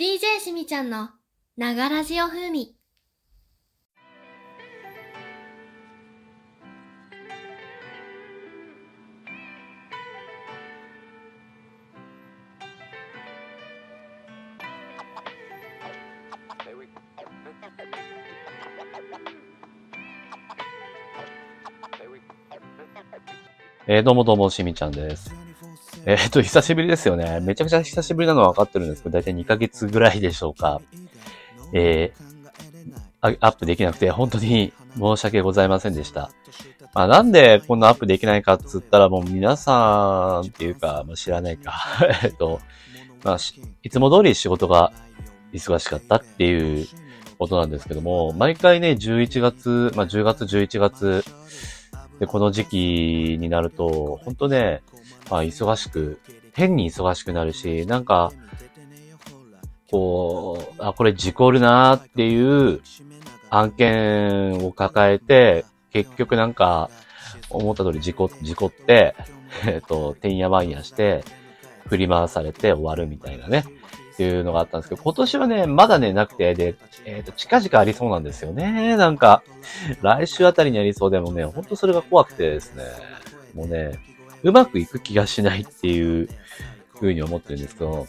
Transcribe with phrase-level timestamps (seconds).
[0.00, 1.08] DJ しみちゃんの
[1.56, 2.76] ながらジオ風味。
[23.88, 25.47] えー、どうもどうも、しみちゃんです。
[26.10, 27.38] えーっと、久しぶりですよね。
[27.42, 30.80] めちゃくちゃ久しぶりなのは分かってるんですけど、だいたい2ヶ月ぐらいでしょうか。
[31.74, 36.30] えー、アップできなくて、本当に申し訳ございませんでした。
[36.94, 41.74] まあ、なんでこんなアップできないかっつったら、もう皆さんっていうか、まあ、知らないか。
[42.24, 42.58] えっと、
[43.22, 43.38] まあ、
[43.82, 44.92] いつも通り仕事が
[45.52, 46.86] 忙しかったっていう
[47.38, 51.22] ことなんですけども、毎回ね、11月、まあ、10月、11月、
[52.20, 54.82] で、この時期になると、本当ね、
[55.30, 56.20] まあ、忙しく、
[56.52, 58.32] 変に忙しくなるし、なんか、
[59.90, 62.80] こう、あ、これ事故るなーっていう
[63.50, 66.90] 案件を抱えて、結局なんか、
[67.50, 69.14] 思った通り事故、事故って、
[69.66, 71.24] えっと、てんやわんやして、
[71.86, 73.64] 振り回されて終わるみたいなね、
[74.18, 76.74] っていうのがあったんですけど、今年はね、まだね、なくて、で、
[77.04, 78.96] えっ、と、近々ありそうなんですよね。
[78.96, 79.44] なんか、
[80.02, 82.82] 来週あたりにありそうでもね、ほんとそれが怖くてですね、
[83.54, 84.00] もうね、
[84.42, 86.28] うまくいく気がしないっていう
[86.96, 88.08] 風に思ってるんですけど、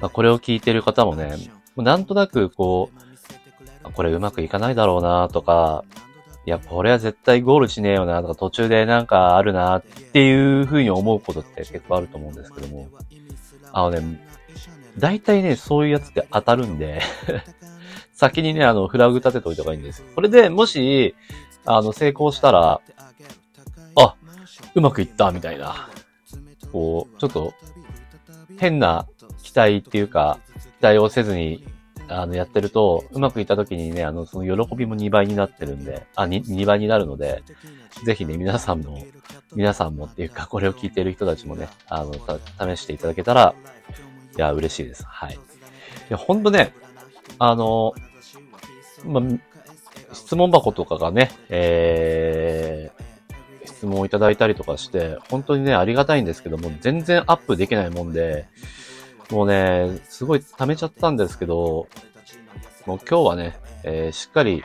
[0.00, 1.36] まあ、これを聞いてる方もね、
[1.76, 2.88] なんとなくこ
[3.84, 5.84] う、これうまくいかないだろうなとか、
[6.46, 12.88] いや、これは絶対ゴールしねえよなとか、途中でなんかあるなっていう風に思うことって結構あると思うんですけども、
[13.70, 14.18] あのね、
[14.98, 17.00] 大体ね、そういうやつって当たるんで、
[18.12, 20.06] 先にね、あの、フラグ立てといた方がいいんですよ。
[20.14, 21.14] これでもし、
[21.64, 22.80] あの、成功したら、
[23.96, 24.14] あ、
[24.74, 25.88] うまくいった、みたいな。
[26.72, 27.54] こう、ちょっと、
[28.58, 29.06] 変な
[29.42, 30.38] 期待っていうか、
[30.80, 31.64] 期待をせずに、
[32.08, 37.42] あの、やってると、うまくいった時にね、あの、その喜びも2倍になってるんで、あ、2, 2倍になるので、
[38.04, 39.04] ぜひね、皆さんも、
[39.54, 43.54] 皆さんもっていうか、これを聞いてる人たちもね、あの、た試していただけたら、
[44.38, 45.04] いや、嬉しいです。
[45.04, 45.34] はい。
[45.34, 45.38] い
[46.08, 46.72] や、ほんとね、
[47.40, 47.92] あの、
[49.04, 49.20] ま、
[50.12, 58.46] 質問箱とかがね、えー、質問をいただいたりとかして、本当にね、ありがたいんですけども、全然アップできないもんで、
[59.30, 61.88] もうね、すごい溜めちゃったんですけど、
[62.86, 64.62] もう今日はね、えーしっかり、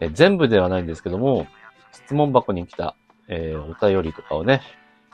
[0.00, 1.46] えー全部ではないんですけども、
[1.92, 2.96] 質問箱に来た、
[3.28, 4.62] えーお便りとかをね、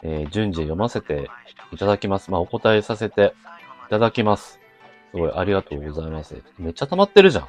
[0.05, 1.31] えー順次読ませて
[1.73, 2.31] いただきます。
[2.31, 3.35] まあ、お答えさせて
[3.87, 4.61] いただきます。
[5.11, 6.37] すごい、ありがとうございます。
[6.59, 7.49] めっちゃ溜まってるじゃん。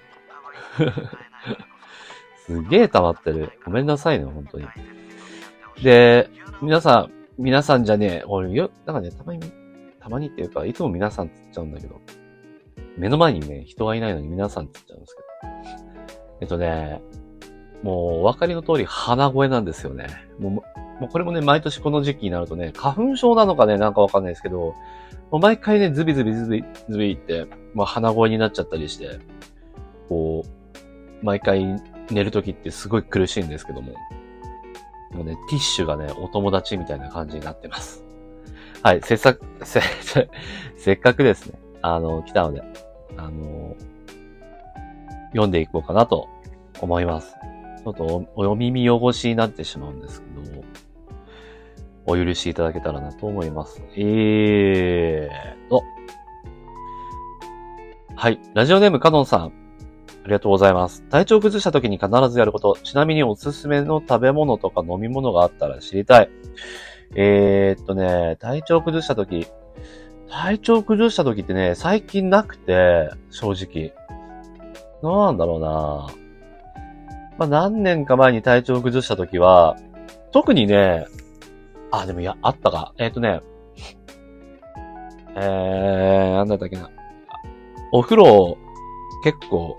[2.45, 3.51] すげえ溜まってる。
[3.65, 4.67] ごめんなさいね、本当に。
[5.83, 6.29] で、
[6.61, 9.39] 皆さん、皆さんじゃねえ、俺よ、なんかね、たまに、
[9.99, 11.99] たまにっていうか、いつも皆さんって言っちゃうんだけど、
[12.97, 15.25] 目の前にね、人がいないのに皆さんって言っちゃうんですけど。
[16.41, 17.01] えっとね、
[17.83, 20.07] もうお分かりの通り鼻声なんですよね。
[20.39, 24.75] もう、もうこれもね、毎年この時期になるとね、花粉症なのかね、なんかわかんないですけど、も
[25.33, 29.19] う毎回ね、ズビズビズビズビって、まあ鼻声になっちゃったりして、
[30.09, 33.93] こう、毎回寝るときってすごい苦しいんですけども、
[35.11, 38.03] もうね、ティッシュがね、お友達みたいな感じになってます。
[38.83, 40.29] はい、せっさ、せ、せ
[40.77, 42.61] せっかくですね、あの、来たので、
[43.17, 43.75] あの、
[45.31, 46.29] 読んでいこうかなと
[46.81, 47.35] 思います。
[47.83, 50.63] ちょっとおお耳汚しになってしまうんですけど、
[52.07, 53.81] お許しいただけたらなと思います。
[53.95, 55.83] えーと。
[58.15, 58.39] はい。
[58.53, 59.51] ラジオネームカノンさん。
[60.23, 61.03] ありがとうございます。
[61.03, 62.77] 体調崩した時に必ずやること。
[62.83, 66.29] ちなみにおすすめの食べ物とか飲み物があったら知りたい。
[67.15, 69.47] えー、っとね、体調崩した時。
[70.29, 73.93] 体調崩した時ってね、最近なくて、正直。
[75.03, 76.07] なんだろうな
[77.37, 79.75] まあ、何年か前に体調崩した時は、
[80.31, 81.05] 特にね、
[81.99, 82.93] あ、でもいや、あったか。
[82.97, 83.41] えっ、とね、
[85.35, 86.89] えー、なんだったっけな。
[87.91, 88.57] お風呂、
[89.23, 89.77] 結構、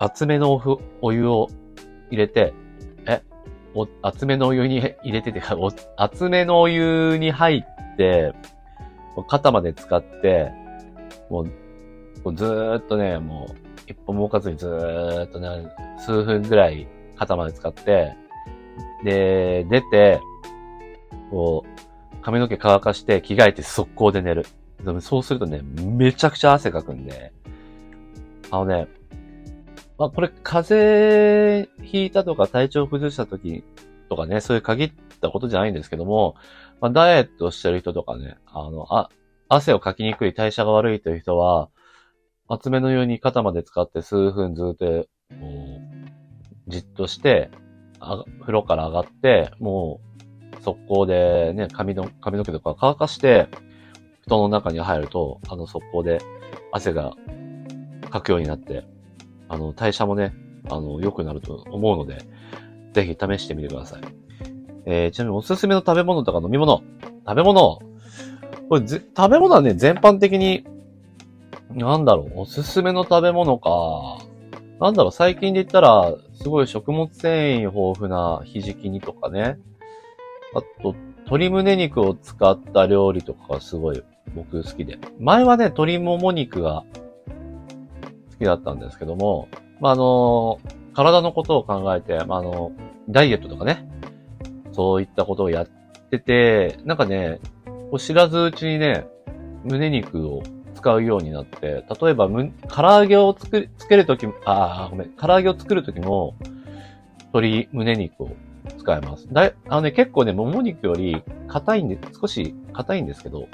[0.00, 1.48] 厚めのおふお湯を
[2.10, 2.54] 入れて、
[3.06, 3.22] え、
[3.74, 8.32] お、厚めのお湯に入れててか、お厚めのお湯に入って、
[9.28, 10.52] 肩まで使って、
[11.30, 11.44] もう、
[12.24, 13.54] もうずーっとね、もう、
[13.86, 15.68] 一歩も動かずにずーっとね、
[15.98, 18.16] 数分ぐらい肩まで使って、
[19.04, 20.20] で、出て、
[21.34, 24.46] こう、髪の毛乾かして着替えて速攻で寝る。
[24.84, 27.32] でもそうするとね、めちゃくちゃ汗かくんで、
[28.52, 28.86] あのね、
[29.98, 33.64] まあこれ風邪ひいたとか体調崩した時
[34.08, 36.36] とかね、そういう限ったことじゃないんですけども、
[36.80, 39.10] まあダイエットしてる人とかね、あの、あ、
[39.48, 41.68] 汗をかきにくい代謝が悪いという人は、
[42.46, 45.06] 厚めのように肩まで使って数分ずっと、こ
[46.68, 47.50] う、じっとして、
[48.40, 50.13] 風呂から上がって、もう、
[50.64, 53.48] 速攻でね、髪の、髪の毛とか乾かして、
[54.22, 56.20] 布団の中に入ると、あの、速攻で
[56.72, 57.14] 汗が
[58.10, 58.86] かくようになって、
[59.48, 60.34] あの、代謝もね、
[60.70, 62.18] あの、良くなると思うので、
[62.94, 64.00] ぜひ試してみてください。
[64.86, 66.82] えー、ちなみにおすすめの食べ物とか飲み物。
[67.26, 67.80] 食べ物。
[68.70, 70.64] これぜ、食べ物はね、全般的に、
[71.70, 74.18] なんだろう、おすすめの食べ物か。
[74.80, 79.58] なんだろう、最近で言ったら、すごい食物繊維豊富なひじき煮とかね。
[80.54, 84.02] あと、鶏胸肉を使った料理とかがすごい
[84.34, 84.98] 僕好きで。
[85.18, 86.84] 前はね、鶏もも肉が
[88.32, 89.48] 好きだったんですけども、
[89.80, 90.60] まあ、あの、
[90.94, 92.72] 体のことを考えて、まあ、あの、
[93.08, 93.88] ダイエットとかね、
[94.72, 95.66] そういったことをやっ
[96.10, 97.40] てて、なんかね、
[97.98, 99.06] 知らずうちにね、
[99.64, 100.42] 胸肉を
[100.74, 106.34] 使うようになって、例えばむ、唐揚げを作る、つけるとき、ああ、ごめん、唐揚げを作るときも、
[107.32, 108.30] 鶏胸肉を
[108.78, 109.26] 使います。
[109.32, 113.48] だい、あのね、結構ね、もも肉より硬いんで、少し硬いんですけど、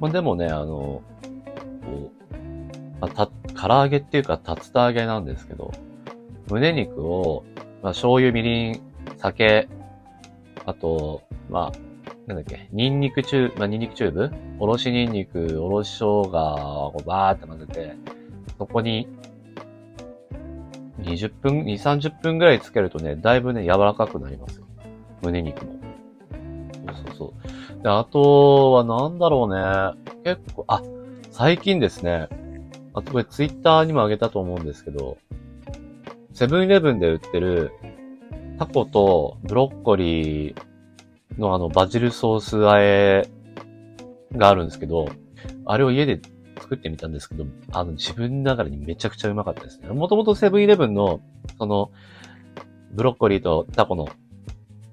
[0.00, 1.02] まあ、でもね、あの、こ
[2.30, 2.34] う、
[3.00, 5.72] まあ、た、唐揚げっていうか、竜田揚げなんですけど、
[6.50, 7.44] 胸肉を、
[7.82, 8.80] まあ、醤油、みりん、
[9.16, 9.68] 酒、
[10.64, 11.78] あと、まあ、
[12.26, 14.30] なんだっけ、ニンニクチューブ、まあ、ニンニクチューブ？
[14.60, 17.96] おろしニンニク、おろし生姜をバーって混ぜて、
[18.58, 19.08] そこに、
[21.00, 24.66] 20分、2、30分ぐらいつけるとね、だいぶね、柔らかくなりますよ。
[25.22, 25.72] 胸肉も。
[26.86, 27.34] そうそうそ
[27.80, 27.82] う。
[27.82, 30.14] で、あとはなんだろうね。
[30.24, 30.82] 結構、あ、
[31.30, 32.28] 最近ですね。
[32.94, 35.18] あとこれツイッターにもあげたと思うんですけど、
[36.32, 37.72] セブンイレブンで売ってる
[38.58, 40.54] タコとブロッコリー
[41.38, 43.28] のあのバジルソース和え
[44.32, 45.08] があるんですけど、
[45.64, 46.20] あれを家で
[46.60, 49.88] 作ってみたんですけど、あの自分ながらにめちゃくちゃうまかったですね。
[49.88, 51.20] もともとセブンイレブンの
[51.58, 51.90] その
[52.92, 54.08] ブロッコリーとタコの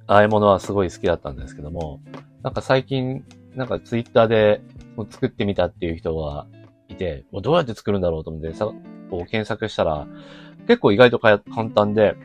[0.08, 2.00] 和え物はすごい好きだったんですけども、
[2.44, 3.24] なんか最近、
[3.56, 4.62] なんかツイッターで
[5.10, 6.48] 作ってみたっていう人が
[6.90, 8.66] いて、もうどうやって作るんだろうと思ってさ、
[9.10, 10.08] こう検索したら、
[10.68, 12.16] 結構意外とか簡単で、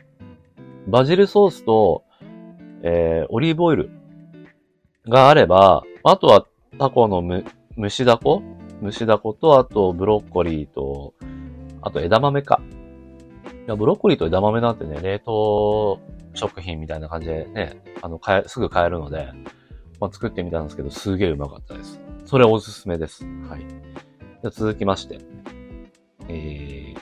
[0.89, 2.05] バジルソースと、
[2.83, 3.91] えー、オリーブオイル
[5.09, 6.47] があれば、あとは
[6.79, 7.45] タコのむ
[7.79, 8.43] 蒸しダコ
[8.83, 11.15] 蒸しダコと、あとブロッコリーと、
[11.83, 12.61] あと枝豆か。
[13.67, 16.01] いや、ブロッコリーと枝豆なんてね、冷凍
[16.35, 19.33] 食品みたいな感じでね、あの、買え、すぐ買えるので、
[20.01, 22.01] まあ、作ってみたんですけど、すげえうまかったです。
[22.25, 23.25] それおすすめです。
[23.49, 23.61] はい。
[23.61, 25.19] じゃ続きまして。
[26.29, 27.01] えー、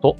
[0.00, 0.16] と、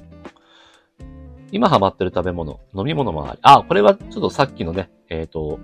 [1.51, 3.39] 今ハマってる食べ物、飲み物もあり。
[3.41, 5.59] あ、これはちょっとさっきのね、えっ、と、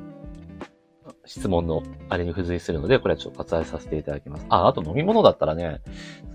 [1.25, 4.45] 質問のあれに付随するので、これはちょっと割愛させていただきます。
[4.49, 5.81] あ、あと飲み物だったらね、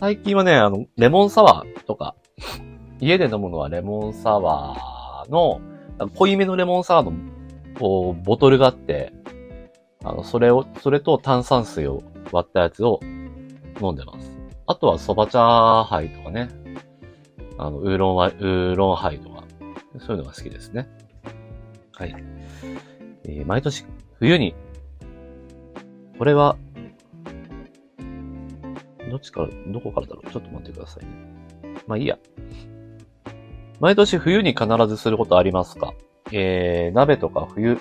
[0.01, 2.15] 最近はね、あの、レモンサワーとか、
[3.01, 5.61] 家で飲むのはレモンサワーの、
[6.17, 7.13] 濃いめのレモンサワーの、
[7.79, 9.13] こう、ボトルがあって、
[10.05, 12.03] あの、それを、それと炭酸水を
[12.33, 13.01] 割ったやつを
[13.81, 14.39] 飲んでます。
[14.67, 16.49] あとは蕎麦茶杯とかね、
[17.59, 19.45] あの、ウーロンワイ、ウーロンハイとか、
[19.99, 20.89] そういうのが好きですね。
[21.93, 22.15] はい。
[23.25, 23.85] えー毎年
[24.19, 24.55] 冬に、
[26.21, 26.59] これは、
[29.11, 30.31] どっちから、どこからだろう？
[30.31, 31.11] ちょっと待ってくださいね。
[31.87, 32.19] まあいいや。
[33.81, 35.95] 毎年冬に必ずすることありますか？
[36.31, 37.81] えー、鍋とか冬、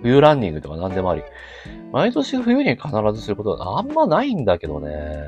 [0.00, 1.24] 冬ランニングとか何でもあり。
[1.92, 5.18] 毎年冬に必ずすることはあんまないんだけどね。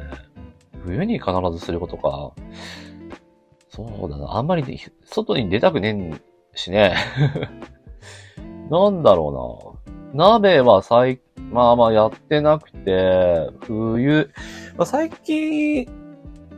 [0.83, 2.33] 冬に必ずすることか。
[3.69, 4.35] そうだな。
[4.35, 6.11] あんまりね、外に出たくね
[6.54, 6.97] えしね。
[8.71, 9.78] なんだろ
[10.14, 10.31] うな。
[10.31, 14.31] 鍋は最、まあまあやってなくて、冬、
[14.76, 15.87] まあ、最近、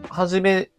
[0.08, 0.70] 始め、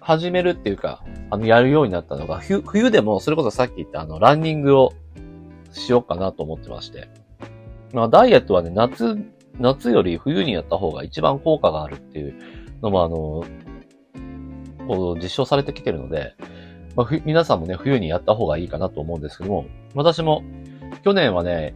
[0.00, 4.92] 始めるっていうか、あの、やるようになったのが、冬冬でも、それこそさっき言ったあの、ランニングを
[5.72, 7.08] しようかなと思ってまして。
[7.92, 9.18] まあ、ダイエットはね、夏、
[9.58, 12.34] 夏より冬にやった方が一番効果があるっていう
[12.82, 13.44] のも、あの、
[14.86, 16.34] こう、実証されてきてるので、
[16.94, 20.42] まあ、皆さんもね、冬にやった方がいいかなと思うんですけども、私も、
[21.02, 21.74] 去年はね、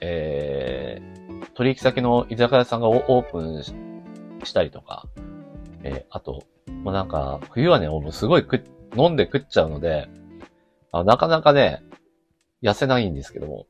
[0.00, 3.62] えー、取引先の居酒屋さんがオープン
[4.44, 5.06] したりとか、
[5.82, 6.42] えー、あと、
[6.82, 8.62] もうなんか、冬はね、もうすごい食っ
[8.96, 10.08] 飲んで食っちゃうので、
[10.90, 11.82] あなかなかね、
[12.62, 13.66] 痩せないんですけども、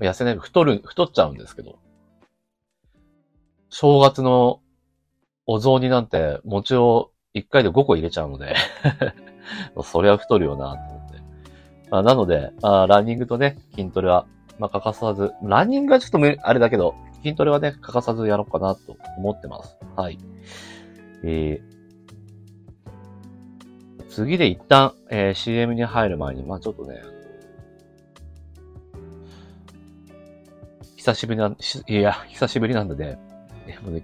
[0.00, 1.78] 痩せない、太る、太っちゃうんですけど、
[3.70, 4.60] 正月の
[5.46, 8.54] お雑煮なんて餅を1回で5個入れちゃうので、
[9.82, 11.16] そりゃ太るよなと思って。
[11.90, 14.26] あなのであ、ランニングとね、筋トレは、
[14.58, 19.76] まあ、欠かさず、ランニングはちょっとあれだけど、筋トレはね、欠かさずやろうかなと思ってます。
[19.96, 20.18] はい。
[21.24, 21.62] えー、
[24.08, 27.02] 次で一旦、えー CM に入る前に、まあちょっとね、
[30.96, 31.54] 久しぶりな、
[31.86, 33.18] いや、久しぶりなので、
[33.66, 34.02] えもうね、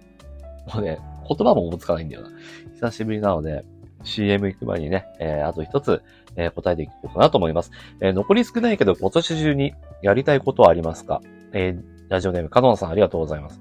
[0.72, 2.30] もうね、言葉も思いつかないんだよな。
[2.74, 3.64] 久しぶりなので、
[4.04, 6.02] CM 行く前にね、えーあと一つ、
[6.36, 7.70] えー答えていこうかなと思います。
[8.00, 11.20] えー残り少ないけど、今年中にやりたいことはありますか？
[11.52, 13.60] えーラジオネーム、カノンさんありがとうございます。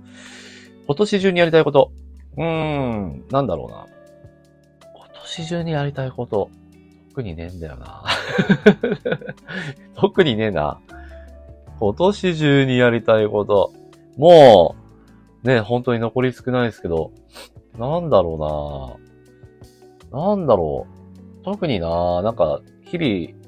[0.85, 1.91] 今年中にやりたいこと。
[2.37, 3.85] うーん、なんだろうな。
[4.93, 6.49] 今年中にやりたいこと。
[7.09, 8.03] 特にねえんだよな。
[9.95, 10.79] 特にねえな。
[11.79, 13.73] 今年中にやりたいこと。
[14.17, 14.75] も
[15.43, 17.11] う、ね、本当に残り少ないですけど、
[17.77, 18.99] なんだろ
[20.11, 20.19] うな。
[20.27, 21.00] なんだろう。
[21.43, 23.41] 特にな、なんか、日々、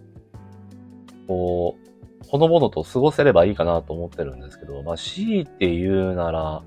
[1.28, 6.64] こう、ほのぼのと過ごせればいいかなと思ってるんですけど、まあ、強いて言うなら、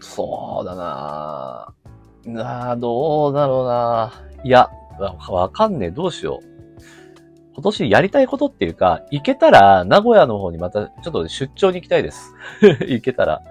[0.00, 1.74] そうだな
[2.26, 4.12] なあ、どうだろうな
[4.42, 5.90] いや、わわかんねえ。
[5.90, 6.54] どうしよう。
[7.54, 12.34] 今年やりたいことっていうか、行けたら、名古屋の方にまた、ちょっと出張に行きたいです。
[12.88, 13.42] 行けたら。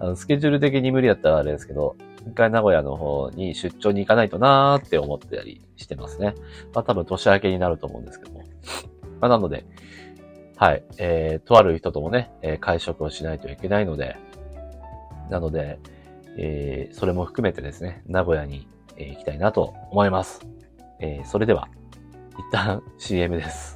[0.00, 6.34] あの、スケジュール的に無理だったらあれですけど、一回名古屋の方に出張に行かないとなーって思ってたりしてますね。
[6.74, 8.42] まあ多分年明けになると思うんですけども。
[9.20, 9.64] まあなので、
[10.56, 14.16] はい、えー、とある人ともね、えー会食をしないといけないので、
[15.30, 15.78] なので、
[16.38, 20.46] えーそれも含めてですね、名古屋に、え行きたいなと思います。
[21.00, 21.68] えーそれでは、
[22.38, 23.73] 一旦 CM です。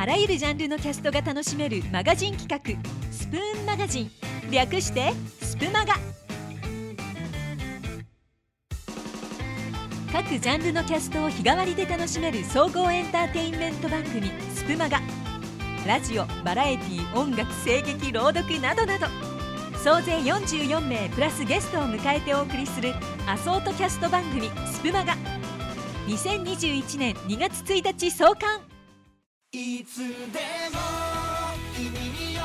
[0.00, 4.10] あらゆるジャンルのキャストが楽しめるマガジン企画スプーンマガジン。
[4.50, 5.92] 略してスプマガ。
[10.10, 15.02] 各ジャンルのキャストを日替わりで楽しめる総合エンターテインメント番組スプマガ。
[15.86, 19.06] ラジオバラエティ音楽声劇朗読などなど。
[19.84, 22.94] 総勢44名プラスゲストを迎えてお送りする
[23.26, 25.14] アソートキャスト番組スプマガ。
[26.06, 28.69] 2021年2月1日創刊。
[29.52, 30.78] いつでも
[31.74, 32.40] 君に寄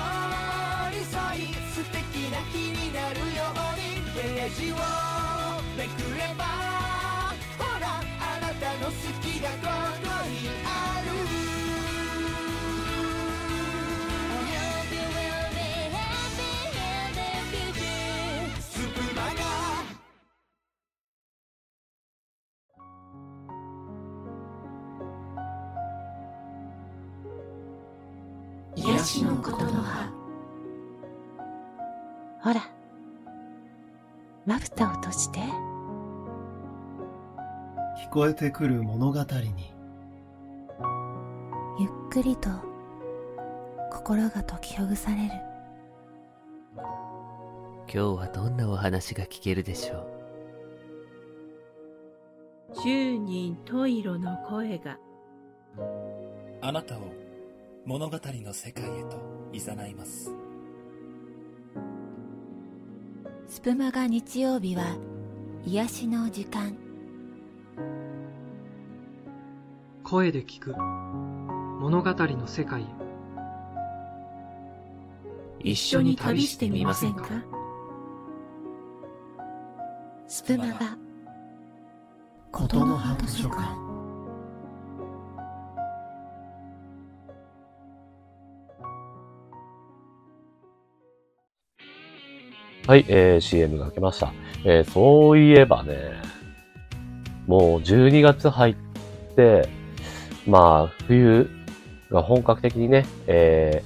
[0.89, 4.75] り添い素敵な日になるようにページを
[5.77, 6.45] めくれば
[7.59, 9.67] ほらあなたの好きがこ
[10.01, 10.64] こに
[29.05, 30.09] 癒しのことの葉
[32.41, 32.61] ほら、
[34.47, 35.39] まぶたを閉じて。
[38.03, 39.73] 聞こえてくる物語に
[41.79, 42.49] ゆっくりと
[43.91, 45.31] 心が解きほぐされる。
[46.73, 49.97] 今日はどんなお話が聞けるでしょ
[52.71, 52.81] う？
[52.83, 54.97] 十人十色の声が
[56.61, 57.01] あなたを
[57.87, 59.21] 物語の世界へと
[59.53, 60.31] 誘います。
[63.47, 64.97] スプマが日曜日は
[65.67, 66.75] 癒しの時間。
[70.03, 70.75] 声で聞く。
[70.75, 72.85] 物語の世界へ。
[75.59, 77.27] 一緒に旅してみませんか？
[80.27, 80.97] スプマが。
[82.51, 83.84] ことの葉図書館
[92.87, 94.31] はい、えー CM が来ました。
[94.63, 96.21] えーそういえばね、
[97.47, 98.75] もう12月入っ
[99.35, 99.67] て、
[100.45, 101.49] まあ、冬
[102.11, 103.81] が本格的にね、え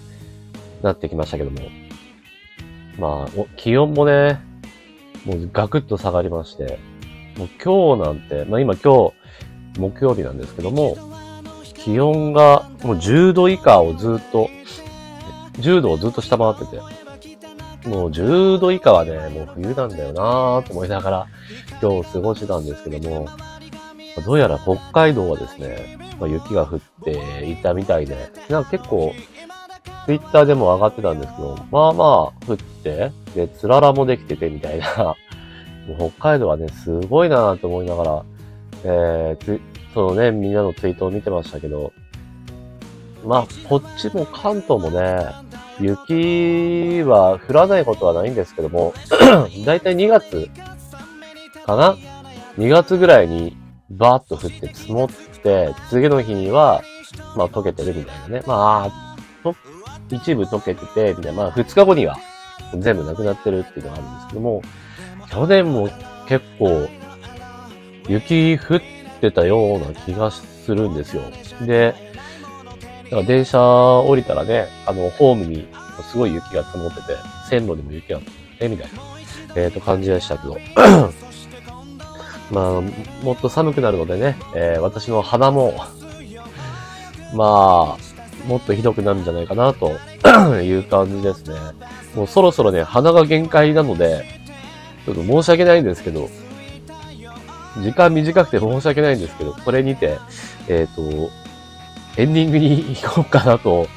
[0.82, 1.60] ーなってきましたけども、
[2.98, 4.42] まあ、気温もね、
[5.24, 6.78] もうガクッと下がりまして、
[7.38, 9.14] もう今日なんて、まあ今今
[9.76, 10.98] 日木曜日なんですけども、
[11.74, 14.50] 気温がもう10度以下をずっと、
[15.54, 16.99] 10度をずっと下回ってて、
[17.86, 21.28] もう10度以下はね、もう冬なんだよなぁと思いながら
[21.82, 23.28] 今日過ごしてたんですけども、
[24.26, 29.14] どうやら北海道はですね、まあ、雪が降っていたみたいで、なんか結構、
[30.06, 35.16] ツイッターでも上がってたんですけど、まあまあ降って、で、つららもできててみたいな、
[35.98, 38.26] もう北海道はね、すごいなぁと思いながら、
[38.84, 39.62] えー、
[39.94, 41.94] そのね、みんなのツイートを見てましたけど、
[43.26, 45.49] まあ、こっちも関東もね、
[45.80, 48.94] 雪は降らないことはないんですけども、
[49.66, 50.50] だいたい2月
[51.66, 51.98] かな
[52.58, 53.56] ?2 月ぐらいに
[53.90, 55.10] バーッと降って積もっ
[55.42, 56.82] て、次の日には、
[57.36, 58.44] まあ溶けてるみたいなね。
[58.46, 59.56] まあ、と
[60.12, 62.18] 一部溶けてて、みたいな、まあ2日後には
[62.78, 64.62] 全部なくなってるっていうのがあるんですけども、
[65.32, 65.90] 去年も
[66.28, 66.90] 結構
[68.08, 68.82] 雪降っ
[69.22, 71.24] てたような気がするんですよ。
[71.66, 72.09] で、
[73.10, 75.68] だから電車降りたらね、あの、ホームに
[76.12, 77.16] すごい雪が積もってて、
[77.50, 79.02] 線路にも雪が積もって、みたいな、
[79.56, 80.58] えっ、ー、と、感じでしたけど。
[82.52, 82.82] まあ、
[83.24, 85.74] もっと寒くなるのでね、えー、私の鼻も、
[87.34, 89.92] まあ、もっとひどくなるんじゃないかな、と
[90.62, 91.56] いう感じですね。
[92.16, 94.26] もうそろそろね、鼻が限界なので、
[95.06, 96.30] ちょっと申し訳ないんですけど、
[97.82, 100.18] 時間短くて申し訳ないんですけど、これにて、
[100.68, 101.30] えっ、ー、と、
[102.20, 103.88] エンディングに行こうかなと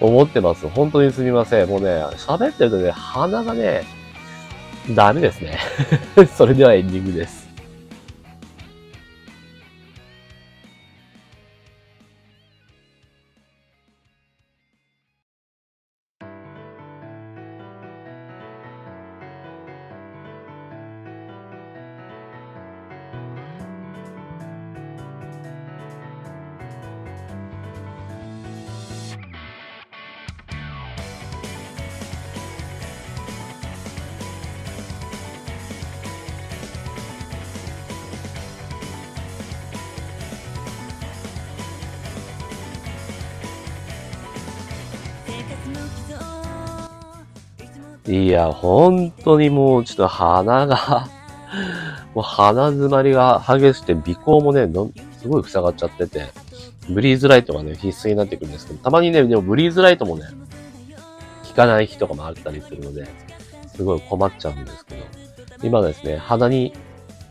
[0.00, 0.68] 思ってます。
[0.68, 1.68] 本当にすみません。
[1.68, 3.84] もうね、喋ってるとね、鼻がね、
[4.90, 5.58] ダメですね。
[6.36, 7.48] それではエンディングです。
[48.06, 51.08] いや、本当にもうちょっと鼻が
[52.14, 54.68] もう鼻詰まりが激しくて、鼻孔もね、
[55.18, 56.26] すごい塞がっちゃってて、
[56.90, 60.24] ブリーズライトがね、必須になってくるんですけど、たまにね、でもブリーズライトもね、
[61.48, 63.08] 効かない日とかもあったりするので、
[63.74, 65.02] すごい困っちゃうんですけど、
[65.62, 66.74] 今ですね、鼻に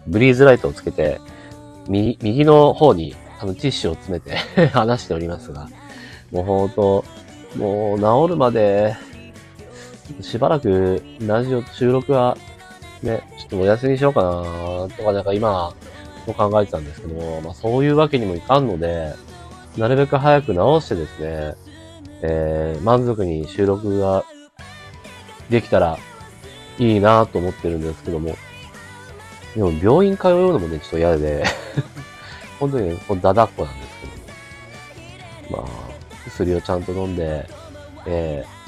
[0.08, 1.20] ブリーズライトをつけて、
[1.88, 4.38] 右、右の方にあのティッシュを詰めて
[4.74, 5.68] 話しておりますが、
[6.32, 7.06] もうほんと、
[7.58, 8.96] もう治るまで
[10.22, 12.38] しばらくラジオ収録は
[13.02, 14.32] ね、ちょっとお休みしようかな
[14.96, 15.74] とかなんか今、
[16.26, 19.14] も考えてたんですけども、まあそういうわけにもいかんので、
[19.78, 21.56] なるべく早く直してですね、
[22.22, 24.24] えー、満足に収録が
[25.50, 25.98] できたら
[26.80, 28.36] いいなと思ってるんですけども、
[29.56, 31.44] でも病院通うのもね、ちょっと嫌で
[32.60, 33.90] 本当にね、こダダっ子なんです
[35.50, 37.46] けども、まあ、薬をちゃんと飲んで、
[38.06, 38.63] えー、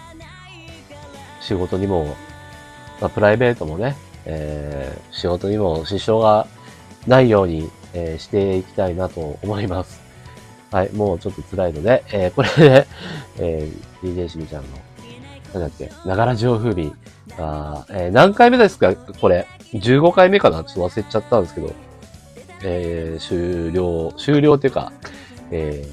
[1.46, 2.16] 仕事にも、
[3.00, 6.48] まあ、プライベートもね、えー、仕事にも支障が
[7.08, 10.02] ないように、えー、していきたいなと思います。
[10.72, 12.88] はい、もうちょっと辛いので、えー、これで、
[13.38, 14.70] えー、DJ しみちゃんの、
[15.54, 16.92] なんだっけ、ながら上風味
[17.38, 19.48] あ、えー、何回目ですかこれ。
[19.74, 20.64] 15回目かな？
[20.64, 21.74] ちょっと忘れちゃったんですけど、
[22.64, 24.92] えー、終了、終了っていうか、
[25.52, 25.86] え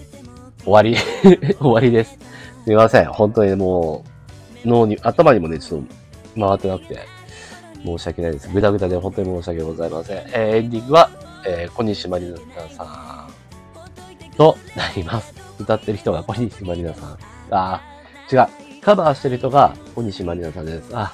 [0.59, 0.97] ー、終わり
[1.59, 2.19] 終わりです。
[2.65, 3.07] すみません。
[3.07, 4.12] 本当にもう、
[4.65, 7.01] 脳に、頭にもね、ちょっと回ってなくて、
[7.85, 8.49] 申し訳ないです。
[8.49, 10.17] ぐだぐだで本当に申し訳ございません。
[10.29, 11.11] えー、エンディングは、
[11.47, 12.37] えー、小西まりな
[12.77, 13.29] さ
[14.33, 15.35] んとなります。
[15.59, 17.19] 歌ってる人が小西まりなさん。
[17.51, 18.81] あー、違う。
[18.81, 20.91] カバーしてる人が小西まりなさんです。
[20.93, 21.13] あ、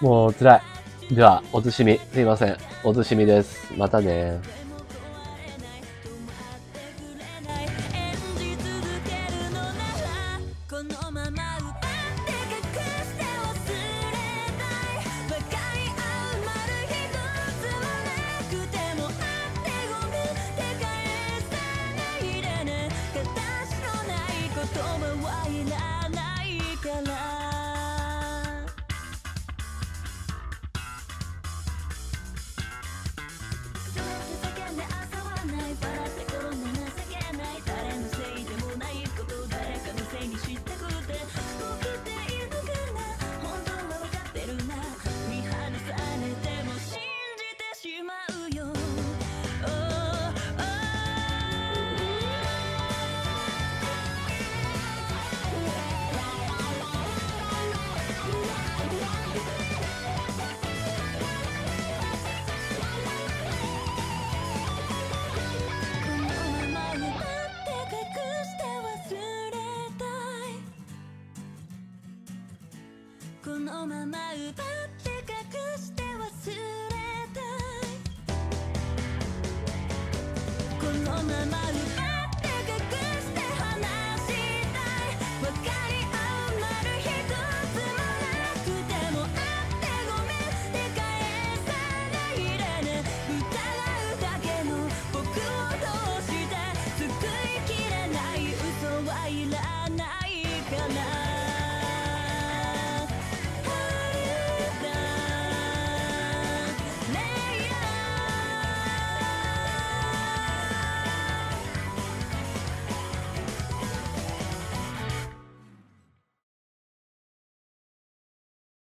[0.00, 0.62] もう辛
[1.10, 1.14] い。
[1.14, 2.00] では、おつしみ。
[2.12, 2.56] すいません。
[2.84, 3.72] おつしみです。
[3.76, 4.40] またね